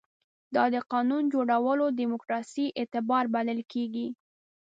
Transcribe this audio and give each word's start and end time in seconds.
دا 0.55 0.63
د 0.75 0.77
قانون 0.91 1.23
جوړولو 1.33 1.85
دیموکراسي 1.99 2.65
اعتبار 2.79 3.23
بلل 3.35 3.59
کېږي. 3.71 4.07